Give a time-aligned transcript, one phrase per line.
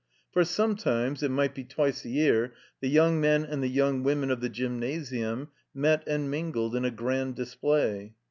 [0.31, 4.31] For sometimes, it might be twice a year, the yoimg men and the yoimg women
[4.31, 8.15] of the Gyrimasitmi met and mingled in a Grand Display.